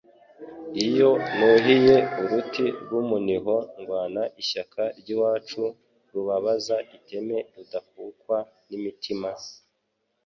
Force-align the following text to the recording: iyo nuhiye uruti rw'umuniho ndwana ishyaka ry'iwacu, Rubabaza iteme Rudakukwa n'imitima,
iyo 0.85 1.09
nuhiye 1.37 1.97
uruti 2.21 2.65
rw'umuniho 2.83 3.55
ndwana 3.79 4.21
ishyaka 4.41 4.81
ry'iwacu, 4.99 5.61
Rubabaza 6.11 6.75
iteme 6.97 7.37
Rudakukwa 7.55 8.37
n'imitima, 8.69 9.29